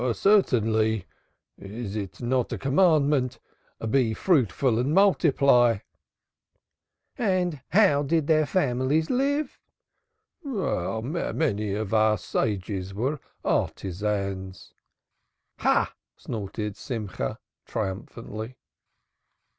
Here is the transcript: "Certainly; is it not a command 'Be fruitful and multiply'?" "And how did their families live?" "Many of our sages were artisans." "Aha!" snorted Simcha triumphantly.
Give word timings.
"Certainly; 0.13 1.05
is 1.59 1.95
it 1.95 2.19
not 2.23 2.51
a 2.51 2.57
command 2.57 3.37
'Be 3.87 4.15
fruitful 4.15 4.79
and 4.79 4.95
multiply'?" 4.95 5.77
"And 7.19 7.61
how 7.69 8.01
did 8.01 8.25
their 8.25 8.47
families 8.47 9.11
live?" 9.11 9.59
"Many 10.43 11.75
of 11.75 11.93
our 11.93 12.17
sages 12.17 12.95
were 12.95 13.19
artisans." 13.45 14.73
"Aha!" 15.59 15.93
snorted 16.15 16.75
Simcha 16.77 17.37
triumphantly. 17.67 18.57